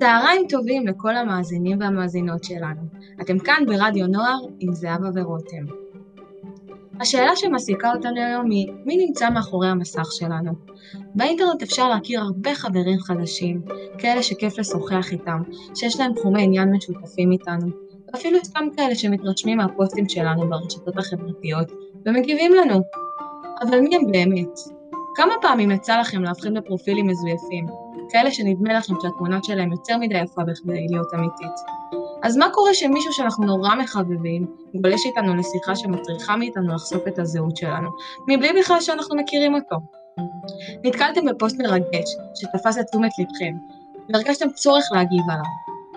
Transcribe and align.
צהריים 0.00 0.42
טובים 0.48 0.86
לכל 0.86 1.16
המאזינים 1.16 1.80
והמאזינות 1.80 2.44
שלנו. 2.44 2.80
אתם 3.20 3.38
כאן 3.38 3.64
ברדיו 3.66 4.06
נוער 4.06 4.38
עם 4.60 4.74
זהבה 4.74 5.08
ורותם. 5.14 5.64
השאלה 7.00 7.36
שמעסיקה 7.36 7.92
אותנו 7.92 8.20
היום 8.20 8.50
היא, 8.50 8.72
מי 8.84 9.06
נמצא 9.06 9.30
מאחורי 9.30 9.68
המסך 9.68 10.12
שלנו? 10.12 10.52
באינטרנט 11.14 11.62
אפשר 11.62 11.88
להכיר 11.88 12.20
הרבה 12.20 12.54
חברים 12.54 12.98
חדשים, 12.98 13.62
כאלה 13.98 14.22
שכיף 14.22 14.58
לשוחח 14.58 15.12
איתם, 15.12 15.42
שיש 15.74 16.00
להם 16.00 16.12
תחומי 16.14 16.42
עניין 16.42 16.72
משותפים 16.72 17.32
איתנו, 17.32 17.66
ואפילו 18.12 18.38
סתם 18.44 18.64
כאלה 18.76 18.94
שמתרשמים 18.94 19.58
מהפוסטים 19.58 20.08
שלנו 20.08 20.48
ברשתות 20.48 20.98
החברתיות, 20.98 21.72
ומגיבים 22.06 22.52
לנו. 22.54 22.80
אבל 23.62 23.80
מי 23.80 23.96
הם 23.96 24.12
באמת? 24.12 24.79
כמה 25.20 25.34
פעמים 25.40 25.70
יצא 25.70 26.00
לכם 26.00 26.22
להבחין 26.22 26.54
בפרופילים 26.54 27.06
מזויפים, 27.06 27.66
כאלה 28.10 28.30
שנדמה 28.30 28.72
לכם 28.74 28.94
שהתמונה 29.02 29.38
שלהם 29.42 29.72
יותר 29.72 29.98
מדי 29.98 30.18
יפה 30.18 30.42
בכדי 30.44 30.86
להיות 30.90 31.14
אמיתית? 31.14 31.56
אז 32.22 32.36
מה 32.36 32.50
קורה 32.52 32.74
שמישהו 32.74 33.12
שאנחנו 33.12 33.46
נורא 33.46 33.74
מחבבים, 33.74 34.46
גולש 34.74 35.06
איתנו 35.06 35.36
לשיחה 35.36 35.76
שמצריכה 35.76 36.36
מאיתנו 36.36 36.74
לחשוף 36.74 37.08
את 37.08 37.18
הזהות 37.18 37.56
שלנו, 37.56 37.90
מבלי 38.28 38.48
בכלל 38.60 38.80
שאנחנו 38.80 39.16
מכירים 39.16 39.54
אותו? 39.54 39.76
נתקלתם 40.84 41.26
בפוסט 41.26 41.60
מרגש 41.60 42.16
שתפס 42.34 42.78
את 42.78 42.86
תשומת 42.86 43.12
לבכם, 43.18 43.52
והרגשתם 44.08 44.50
צורך 44.50 44.84
להגיב 44.92 45.22
עליו. 45.30 45.44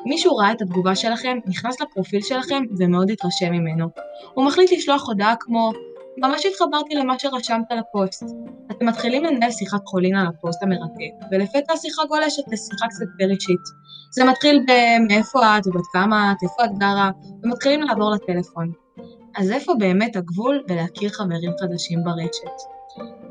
מישהו 0.05 0.35
ראה 0.35 0.51
את 0.51 0.61
התגובה 0.61 0.95
שלכם, 0.95 1.37
נכנס 1.45 1.81
לפרופיל 1.81 2.21
שלכם 2.21 2.63
ומאוד 2.79 3.11
התרשם 3.11 3.51
ממנו. 3.51 3.87
הוא 4.33 4.45
מחליט 4.45 4.71
לשלוח 4.71 5.07
הודעה 5.07 5.35
כמו 5.39 5.71
ממש 6.17 6.45
התחברתי 6.45 6.95
למה 6.95 7.19
שרשמת 7.19 7.71
לפוסט. 7.71 8.23
אתם 8.83 8.91
מתחילים 8.91 9.23
לנהל 9.23 9.51
שיחת 9.51 9.85
חולין 9.85 10.15
על 10.15 10.27
הפוסט 10.27 10.63
המרתק, 10.63 11.25
ולפתע 11.31 11.73
השיחה 11.73 12.01
גולשת 12.09 12.43
לשיחה 12.51 12.85
קצת 12.89 13.05
יותר 13.19 13.33
אישית. 13.33 13.59
זה 14.11 14.23
מתחיל 14.25 14.65
ב"מאיפה 14.67 15.57
את 15.57 15.67
ובת 15.67 15.83
כמה 15.93 16.31
את, 16.31 16.37
איפה 16.43 16.65
את 16.65 16.77
גרה", 16.77 17.11
ומתחילים 17.43 17.81
לעבור 17.81 18.11
לטלפון. 18.11 18.71
אז 19.35 19.51
איפה 19.51 19.73
באמת 19.79 20.15
הגבול 20.15 20.63
בלהכיר 20.67 21.09
חברים 21.09 21.51
חדשים 21.61 22.03
ברשת? 22.03 22.57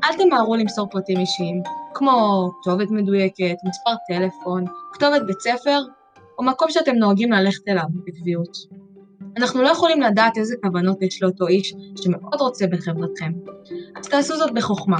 אל 0.03 0.17
תמהרו 0.17 0.55
למסור 0.55 0.87
פרטים 0.91 1.19
אישיים, 1.19 1.61
כמו 1.93 2.49
כתובת 2.61 2.91
מדויקת, 2.91 3.55
מספר 3.63 3.91
טלפון, 4.07 4.65
כתובת 4.93 5.21
בית 5.27 5.39
ספר, 5.39 5.79
או 6.37 6.43
מקום 6.43 6.69
שאתם 6.69 6.95
נוהגים 6.95 7.31
ללכת 7.31 7.67
אליו 7.67 7.85
בקביעות. 8.05 8.82
אנחנו 9.37 9.61
לא 9.61 9.69
יכולים 9.69 10.01
לדעת 10.01 10.37
איזה 10.37 10.55
כוונות 10.63 11.01
יש 11.01 11.23
לאותו 11.23 11.47
איש 11.47 11.73
שמאוד 12.03 12.41
רוצה 12.41 12.67
בחברתכם. 12.67 13.31
אז 13.95 14.07
תעשו 14.07 14.37
זאת 14.37 14.53
בחוכמה. 14.53 14.99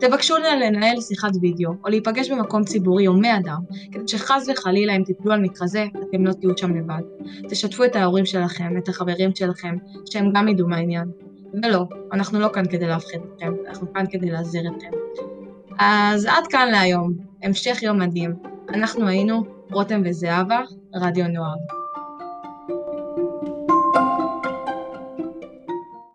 תבקשו 0.00 0.34
לנהל 0.36 1.00
שיחת 1.00 1.30
וידאו, 1.40 1.70
או 1.84 1.90
להיפגש 1.90 2.30
במקום 2.30 2.64
ציבורי 2.64 3.06
או 3.06 3.12
מאדם, 3.12 3.58
כדי 3.92 4.08
שחס 4.08 4.48
וחלילה 4.48 4.96
אם 4.96 5.02
תיפלו 5.04 5.32
על 5.32 5.40
מקרה 5.40 5.66
זה, 5.66 5.86
אתם 6.08 6.26
לא 6.26 6.32
תהיו 6.32 6.58
שם 6.58 6.76
לבד. 6.76 7.02
תשתפו 7.48 7.84
את 7.84 7.96
ההורים 7.96 8.26
שלכם, 8.26 8.78
את 8.78 8.88
החברים 8.88 9.34
שלכם, 9.34 9.76
שהם 10.10 10.32
גם 10.34 10.48
ידעו 10.48 10.68
מהעניין. 10.68 11.08
ולא, 11.62 11.84
אנחנו 12.12 12.40
לא 12.40 12.48
כאן 12.52 12.64
כדי 12.66 12.86
להפחיד 12.86 13.20
אתכם, 13.34 13.52
אנחנו 13.68 13.92
כאן 13.92 14.04
כדי 14.10 14.30
להזהיר 14.30 14.70
אתכם. 14.76 14.90
אז 15.78 16.24
עד 16.24 16.46
כאן 16.50 16.68
להיום, 16.70 17.12
המשך 17.42 17.82
יום 17.82 17.98
מדהים. 17.98 18.34
אנחנו 18.68 19.08
היינו 19.08 19.44
רותם 19.70 20.02
וזהבה, 20.04 20.60
רדיו 20.94 21.28
נוער. 21.28 21.81